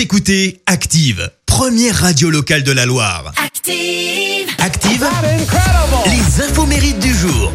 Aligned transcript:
Vous 0.00 0.04
écoutez 0.04 0.62
Active, 0.64 1.30
première 1.44 1.94
radio 1.94 2.30
locale 2.30 2.62
de 2.62 2.72
la 2.72 2.86
Loire. 2.86 3.34
Active. 3.36 4.48
Active, 4.58 5.06
les 6.06 6.42
infos 6.42 6.64
mérites 6.64 6.98
du 7.00 7.12
jour. 7.12 7.52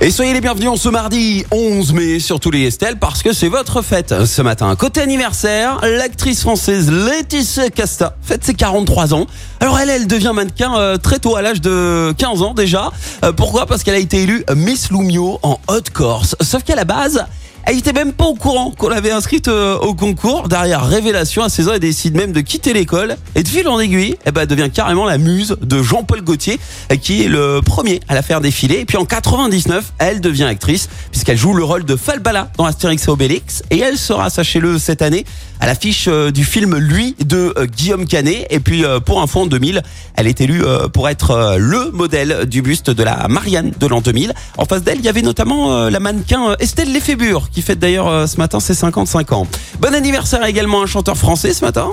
Et 0.00 0.12
soyez 0.12 0.32
les 0.32 0.40
bienvenus 0.40 0.68
en 0.68 0.76
ce 0.76 0.88
mardi 0.88 1.44
11 1.50 1.92
mai 1.94 2.20
sur 2.20 2.38
tous 2.38 2.52
les 2.52 2.68
Estelles 2.68 3.00
parce 3.00 3.24
que 3.24 3.32
c'est 3.32 3.48
votre 3.48 3.82
fête 3.82 4.26
ce 4.26 4.42
matin. 4.42 4.76
Côté 4.76 5.00
anniversaire, 5.00 5.80
l'actrice 5.82 6.42
française 6.42 6.88
Laetitia 6.88 7.68
Casta 7.70 8.16
fête 8.22 8.44
ses 8.44 8.54
43 8.54 9.12
ans. 9.12 9.26
Alors 9.58 9.80
elle, 9.80 9.90
elle 9.90 10.06
devient 10.06 10.30
mannequin 10.32 10.78
euh, 10.78 10.98
très 10.98 11.18
tôt 11.18 11.34
à 11.34 11.42
l'âge 11.42 11.60
de 11.60 12.14
15 12.16 12.42
ans 12.42 12.54
déjà. 12.54 12.92
Euh, 13.24 13.32
pourquoi? 13.32 13.66
Parce 13.66 13.82
qu'elle 13.82 13.96
a 13.96 13.98
été 13.98 14.22
élue 14.22 14.44
Miss 14.54 14.92
Lumio 14.92 15.40
en 15.42 15.58
Haute 15.66 15.90
Corse. 15.90 16.36
Sauf 16.42 16.62
qu'à 16.62 16.76
la 16.76 16.84
base, 16.84 17.26
elle 17.68 17.76
était 17.76 17.92
même 17.92 18.14
pas 18.14 18.24
au 18.24 18.34
courant 18.34 18.70
qu'on 18.70 18.88
l'avait 18.88 19.10
inscrite 19.10 19.48
euh, 19.48 19.76
au 19.76 19.92
concours. 19.92 20.48
Derrière 20.48 20.86
révélation, 20.86 21.42
à 21.42 21.50
16 21.50 21.68
ans, 21.68 21.72
elle 21.74 21.80
décide 21.80 22.16
même 22.16 22.32
de 22.32 22.40
quitter 22.40 22.72
l'école. 22.72 23.18
Et 23.34 23.42
de 23.42 23.48
fil 23.48 23.68
en 23.68 23.78
aiguille, 23.78 24.16
eh 24.24 24.30
ben, 24.30 24.40
elle 24.40 24.46
devient 24.46 24.70
carrément 24.72 25.04
la 25.04 25.18
muse 25.18 25.54
de 25.60 25.82
Jean-Paul 25.82 26.22
Gaultier, 26.22 26.58
euh, 26.90 26.96
qui 26.96 27.22
est 27.22 27.28
le 27.28 27.60
premier 27.62 28.00
à 28.08 28.14
la 28.14 28.22
faire 28.22 28.40
défiler. 28.40 28.76
Et 28.76 28.84
puis 28.86 28.96
en 28.96 29.04
99, 29.04 29.92
elle 29.98 30.22
devient 30.22 30.44
actrice, 30.44 30.88
puisqu'elle 31.10 31.36
joue 31.36 31.52
le 31.52 31.62
rôle 31.62 31.84
de 31.84 31.94
Falbala 31.94 32.50
dans 32.56 32.64
Astérix 32.64 33.06
et 33.06 33.10
Obélix. 33.10 33.62
Et 33.70 33.80
elle 33.80 33.98
sera, 33.98 34.30
sachez-le, 34.30 34.78
cette 34.78 35.02
année, 35.02 35.26
à 35.60 35.66
l'affiche 35.66 36.06
euh, 36.08 36.30
du 36.30 36.46
film 36.46 36.74
Lui 36.78 37.16
de 37.22 37.52
Guillaume 37.76 38.06
Canet. 38.06 38.46
Et 38.48 38.60
puis 38.60 38.82
pour 39.04 39.20
info, 39.20 39.40
en 39.40 39.46
2000, 39.46 39.82
elle 40.16 40.26
est 40.26 40.40
élue 40.40 40.62
pour 40.94 41.08
être 41.10 41.56
le 41.58 41.90
modèle 41.90 42.46
du 42.46 42.62
buste 42.62 42.88
de 42.88 43.02
la 43.02 43.28
Marianne 43.28 43.72
de 43.78 43.86
l'an 43.86 44.00
2000. 44.00 44.32
En 44.56 44.64
face 44.64 44.82
d'elle, 44.82 44.98
il 45.00 45.04
y 45.04 45.08
avait 45.08 45.20
notamment 45.20 45.88
la 45.88 46.00
mannequin 46.00 46.56
Estelle 46.60 46.92
Lefébure, 46.92 47.50
qui 47.58 47.62
fête 47.62 47.80
d'ailleurs 47.80 48.06
euh, 48.06 48.28
ce 48.28 48.36
matin 48.36 48.60
ses 48.60 48.72
55 48.72 49.32
ans. 49.32 49.44
Bon 49.80 49.92
anniversaire 49.92 50.44
également 50.44 50.80
un 50.80 50.86
chanteur 50.86 51.16
français 51.16 51.52
ce 51.52 51.64
matin. 51.64 51.92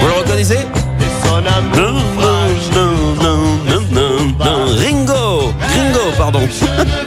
Vous 0.00 0.06
le 0.06 0.12
reconnaissez. 0.12 0.58
Ringo 4.78 5.52
Ringo, 5.60 6.12
pardon 6.16 6.40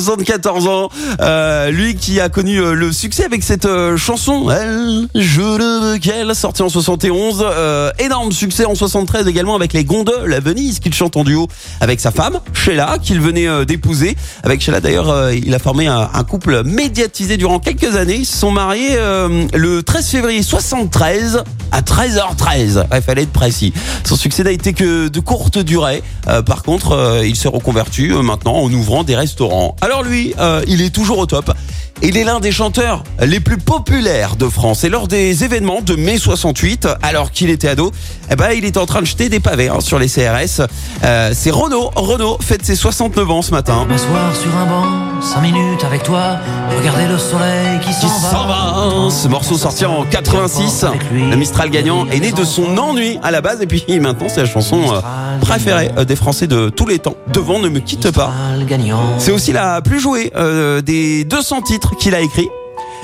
74 0.00 0.66
ans, 0.66 0.88
euh, 1.20 1.70
lui 1.70 1.94
qui 1.94 2.20
a 2.20 2.28
connu 2.28 2.58
euh, 2.58 2.74
le 2.74 2.92
succès 2.92 3.24
avec 3.24 3.42
cette 3.42 3.64
euh, 3.64 3.96
chanson 3.96 4.50
Elle, 4.50 5.06
je 5.14 5.40
ne 5.40 5.92
veux 5.92 5.98
qu'elle, 5.98 6.34
sortie 6.34 6.62
en 6.62 6.68
71, 6.68 7.44
euh, 7.44 7.90
énorme 7.98 8.32
succès 8.32 8.64
en 8.64 8.74
73 8.74 9.28
également 9.28 9.54
avec 9.54 9.72
les 9.72 9.84
Gondoles 9.84 10.32
à 10.32 10.40
Venise 10.40 10.80
qu'il 10.80 10.92
chante 10.94 11.16
en 11.16 11.24
duo 11.24 11.46
avec 11.80 12.00
sa 12.00 12.10
femme 12.10 12.40
Sheila 12.52 12.98
qu'il 13.00 13.20
venait 13.20 13.46
euh, 13.46 13.64
d'épouser. 13.64 14.16
Avec 14.42 14.60
Sheila 14.60 14.80
d'ailleurs, 14.80 15.30
il 15.32 15.54
a 15.54 15.58
formé 15.58 15.86
un, 15.86 16.08
couple 16.24 16.64
médiatisé 16.64 17.36
durant 17.36 17.58
quelques 17.58 17.96
années. 17.96 18.16
Ils 18.16 18.26
se 18.26 18.38
sont 18.38 18.50
mariés 18.50 18.96
le 18.96 19.82
13 19.82 20.06
février 20.06 20.42
73 20.42 21.44
à 21.70 21.82
13h13. 21.82 22.86
Il 22.94 23.02
fallait 23.02 23.22
être 23.22 23.32
précis. 23.32 23.72
Son 24.04 24.16
succès 24.16 24.42
n'a 24.42 24.50
été 24.50 24.72
que 24.72 25.08
de 25.08 25.20
courte 25.20 25.58
durée. 25.58 26.02
Par 26.46 26.62
contre, 26.62 27.22
il 27.24 27.36
s'est 27.36 27.48
reconverti 27.48 28.08
maintenant 28.08 28.54
en 28.54 28.72
ouvrant 28.72 29.04
des 29.04 29.16
restaurants. 29.16 29.76
Alors 29.84 30.02
lui, 30.02 30.32
euh, 30.38 30.64
il 30.66 30.80
est 30.80 30.88
toujours 30.88 31.18
au 31.18 31.26
top. 31.26 31.52
Il 32.06 32.18
est 32.18 32.24
l'un 32.24 32.38
des 32.38 32.52
chanteurs 32.52 33.02
les 33.18 33.40
plus 33.40 33.56
populaires 33.56 34.36
de 34.36 34.46
France. 34.46 34.84
Et 34.84 34.90
lors 34.90 35.08
des 35.08 35.42
événements 35.42 35.80
de 35.80 35.96
mai 35.96 36.18
68, 36.18 36.86
alors 37.02 37.30
qu'il 37.30 37.48
était 37.48 37.68
ado, 37.68 37.92
eh 38.30 38.36
ben, 38.36 38.50
il 38.50 38.66
était 38.66 38.78
en 38.78 38.84
train 38.84 39.00
de 39.00 39.06
jeter 39.06 39.30
des 39.30 39.40
pavés 39.40 39.70
hein, 39.70 39.80
sur 39.80 39.98
les 39.98 40.08
CRS. 40.08 40.60
Euh, 41.02 41.30
c'est 41.32 41.50
Renaud. 41.50 41.90
Renaud 41.96 42.36
fête 42.42 42.62
ses 42.62 42.76
69 42.76 43.30
ans 43.30 43.40
ce 43.40 43.52
matin. 43.52 43.86
M'asseoir 43.88 44.36
sur 44.36 44.54
un 44.54 44.66
banc, 44.66 45.22
5 45.22 45.40
minutes 45.40 45.82
avec 45.82 46.02
toi, 46.02 46.36
regarder 46.78 47.06
le 47.06 47.16
soleil 47.16 47.80
qui 47.80 47.88
qui 47.88 48.08
s'en 48.08 48.46
va. 48.46 49.08
Ce 49.10 49.28
morceau 49.28 49.56
sorti 49.56 49.86
en 49.86 50.04
86. 50.04 50.84
Le 51.12 51.36
Mistral 51.36 51.70
gagnant 51.70 52.06
est 52.08 52.20
né 52.20 52.32
de 52.32 52.44
son 52.44 52.76
ennui 52.76 53.18
à 53.22 53.30
la 53.30 53.40
base 53.40 53.62
et 53.62 53.66
puis 53.66 53.82
maintenant 54.00 54.26
c'est 54.28 54.40
la 54.40 54.46
chanson 54.46 54.80
euh, 54.92 55.00
préférée 55.40 55.90
euh, 55.96 56.04
des 56.04 56.16
Français 56.16 56.46
de 56.46 56.68
tous 56.68 56.86
les 56.86 56.98
temps. 56.98 57.16
Devant 57.32 57.58
ne 57.58 57.68
me 57.68 57.80
quitte 57.80 58.10
pas. 58.10 58.32
C'est 59.18 59.32
aussi 59.32 59.52
la 59.52 59.80
plus 59.80 60.00
jouée 60.00 60.32
euh, 60.36 60.82
des 60.82 61.24
200 61.24 61.62
titres 61.62 61.93
qu'il 61.94 62.14
a 62.14 62.20
écrits. 62.20 62.48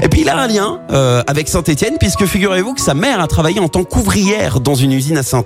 Et 0.02 0.08
puis 0.08 0.22
il 0.22 0.28
a 0.28 0.38
un 0.38 0.46
lien 0.46 0.80
euh, 0.90 1.22
avec 1.26 1.48
Saint-Etienne 1.48 1.96
puisque 1.98 2.24
figurez-vous 2.24 2.74
que 2.74 2.80
sa 2.80 2.94
mère 2.94 3.20
a 3.20 3.26
travaillé 3.26 3.60
en 3.60 3.68
tant 3.68 3.84
qu'ouvrière 3.84 4.60
dans 4.60 4.74
une 4.74 4.92
usine 4.92 5.18
à 5.18 5.22
saint 5.22 5.44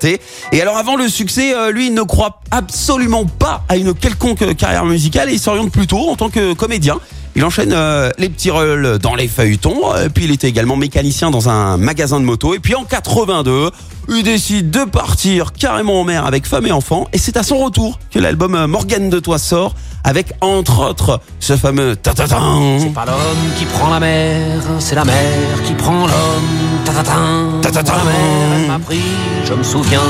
Et 0.53 0.62
alors 0.62 0.77
avant 0.77 0.97
le 0.97 1.09
succès, 1.09 1.55
euh, 1.55 1.72
lui 1.72 1.88
il 1.88 1.94
ne 1.94 2.03
croit 2.03 2.41
absolument 2.50 3.25
pas 3.27 3.65
à 3.69 3.77
une 3.77 3.94
quelconque 3.94 4.43
euh, 4.43 4.55
carrière 4.55 4.84
musicale 4.84 5.28
et 5.31 5.34
il 5.34 5.41
s'oriente 5.41 5.72
plutôt 5.72 6.09
en 6.09 6.16
tant 6.16 6.31
que 6.31 6.53
comédien. 6.53 7.00
Il 7.37 7.44
enchaîne 7.44 7.75
les 8.16 8.28
petits 8.28 8.53
rôles 8.53 9.00
dans 9.00 9.16
les 9.16 9.27
feuilletons, 9.27 9.93
et 9.97 10.09
puis 10.09 10.22
il 10.22 10.31
était 10.31 10.47
également 10.47 10.76
mécanicien 10.76 11.32
dans 11.32 11.49
un 11.49 11.76
magasin 11.78 12.21
de 12.21 12.25
moto. 12.25 12.55
Et 12.55 12.61
puis 12.61 12.76
en 12.76 12.84
82, 12.84 13.72
il 14.09 14.22
décide 14.22 14.70
de 14.70 14.84
partir 14.84 15.53
carrément 15.53 16.00
en 16.00 16.04
mer 16.04 16.26
avec 16.26 16.47
femme 16.47 16.66
et 16.66 16.72
enfants. 16.72 17.09
Et 17.12 17.19
c'est 17.19 17.37
à 17.37 17.42
son 17.42 17.59
retour 17.59 17.98
que 18.10 18.19
l'album 18.19 18.54
euh, 18.54 18.66
Morgane 18.66 19.10
de 19.10 19.19
Toi 19.19 19.38
sort, 19.38 19.75
avec 20.04 20.32
entre 20.41 20.81
autres 20.81 21.20
ce 21.41 21.56
fameux 21.56 21.97
ta-ta-tan. 21.97 22.78
C'est 22.78 22.93
pas 22.93 23.04
l'homme 23.04 23.53
qui 23.59 23.64
prend 23.64 23.91
la 23.91 24.00
mer, 24.00 24.62
c'est 24.78 24.94
la 24.94 25.04
mer 25.04 25.62
qui 25.64 25.75
prend 25.75 26.06
l'homme. 26.06 26.84
Ta-ta-tin. 26.84 27.60
Ta-ta-tin. 27.62 27.97
La 27.97 28.04
mer, 28.04 28.14
elle 28.56 28.66
m'a 28.69 28.78
pris, 28.78 29.03
je 29.44 29.54
me 29.54 29.62
souviens, 29.62 30.00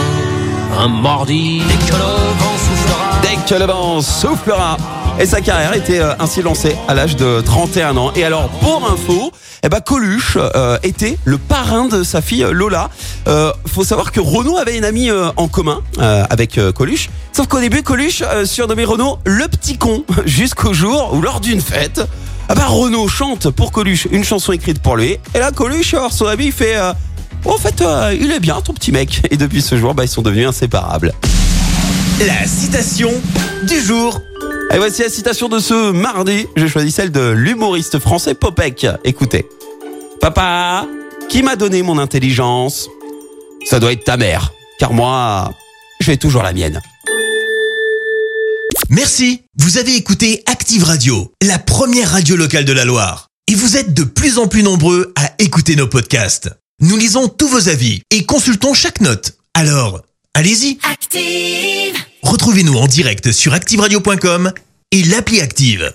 un 0.78 0.88
mordi. 0.88 1.62
Dès 1.68 1.74
que 1.74 1.92
le 1.92 1.98
vent 1.98 2.58
soufflera. 2.58 3.20
Dès 3.22 3.54
que 3.54 3.60
le 3.60 3.66
vent 3.66 4.00
soufflera. 4.00 4.76
Et 5.20 5.26
sa 5.26 5.40
carrière 5.40 5.74
était 5.74 6.00
euh, 6.00 6.14
ainsi 6.18 6.42
lancée 6.42 6.76
à 6.88 6.94
l'âge 6.94 7.16
de 7.16 7.40
31 7.40 7.96
ans. 7.96 8.12
Et 8.16 8.24
alors, 8.24 8.48
pour 8.48 8.90
info, 8.90 9.32
eh 9.64 9.70
ben 9.70 9.80
Coluche 9.80 10.36
euh, 10.36 10.76
était 10.82 11.16
le 11.24 11.38
parrain 11.38 11.86
de 11.86 12.02
sa 12.02 12.20
fille 12.20 12.44
euh, 12.44 12.52
Lola. 12.52 12.90
Euh, 13.28 13.50
faut 13.66 13.82
savoir 13.82 14.12
que 14.12 14.20
Renaud 14.20 14.58
avait 14.58 14.76
une 14.76 14.84
amie 14.84 15.10
en 15.10 15.48
commun 15.48 15.80
avec 15.98 16.60
Coluche. 16.74 17.08
Sauf 17.32 17.46
qu'au 17.46 17.60
début, 17.60 17.82
Coluche 17.82 18.22
surnommait 18.44 18.84
Renaud 18.84 19.18
le 19.24 19.48
petit 19.48 19.78
con 19.78 20.04
jusqu'au 20.26 20.74
jour 20.74 21.14
où 21.14 21.22
lors 21.22 21.40
d'une 21.40 21.60
fête, 21.60 22.02
ah 22.48 22.54
Renaud 22.66 23.08
chante 23.08 23.48
pour 23.50 23.72
Coluche 23.72 24.06
une 24.10 24.24
chanson 24.24 24.52
écrite 24.52 24.82
pour 24.82 24.96
lui. 24.96 25.18
Et 25.34 25.38
là, 25.38 25.50
Coluche, 25.50 25.94
alors 25.94 26.12
son 26.12 26.26
ami, 26.26 26.46
il 26.46 26.52
fait 26.52 26.76
en 27.46 27.56
fait, 27.56 27.82
il 28.20 28.30
est 28.32 28.40
bien 28.40 28.60
ton 28.60 28.74
petit 28.74 28.92
mec. 28.92 29.22
Et 29.30 29.36
depuis 29.36 29.62
ce 29.62 29.76
jour, 29.76 29.94
bah, 29.94 30.04
ils 30.04 30.08
sont 30.08 30.22
devenus 30.22 30.46
inséparables. 30.46 31.12
La 32.20 32.46
citation 32.46 33.10
du 33.66 33.80
jour. 33.80 34.20
Et 34.72 34.78
voici 34.78 35.02
la 35.02 35.08
citation 35.08 35.48
de 35.48 35.58
ce 35.58 35.92
mardi. 35.92 36.46
J'ai 36.56 36.68
choisi 36.68 36.90
celle 36.90 37.12
de 37.12 37.30
l'humoriste 37.30 37.98
français 37.98 38.34
Popek. 38.34 38.86
Écoutez. 39.04 39.46
Papa, 40.20 40.86
qui 41.28 41.42
m'a 41.42 41.56
donné 41.56 41.82
mon 41.82 41.98
intelligence? 41.98 42.88
Ça 43.66 43.78
doit 43.78 43.92
être 43.92 44.04
ta 44.04 44.16
mère. 44.16 44.52
Car 44.78 44.92
moi, 44.92 45.52
je 46.00 46.06
fais 46.06 46.16
toujours 46.16 46.42
la 46.42 46.52
mienne. 46.52 46.80
Merci. 48.90 49.42
Vous 49.56 49.78
avez 49.78 49.94
écouté 49.94 50.42
Active 50.46 50.84
Radio, 50.84 51.32
la 51.42 51.58
première 51.58 52.10
radio 52.10 52.36
locale 52.36 52.64
de 52.64 52.72
la 52.72 52.84
Loire. 52.84 53.28
Et 53.50 53.54
vous 53.54 53.76
êtes 53.76 53.94
de 53.94 54.04
plus 54.04 54.38
en 54.38 54.48
plus 54.48 54.62
nombreux 54.62 55.12
à 55.16 55.32
écouter 55.38 55.76
nos 55.76 55.86
podcasts. 55.86 56.50
Nous 56.80 56.96
lisons 56.96 57.28
tous 57.28 57.48
vos 57.48 57.68
avis 57.68 58.02
et 58.10 58.24
consultons 58.24 58.74
chaque 58.74 59.00
note. 59.00 59.34
Alors, 59.54 60.02
allez-y. 60.34 60.78
Active. 60.90 62.13
Retrouvez-nous 62.24 62.74
en 62.74 62.86
direct 62.86 63.32
sur 63.32 63.52
activeradio.com 63.52 64.52
et 64.90 65.04
l'appli 65.04 65.40
Active. 65.40 65.92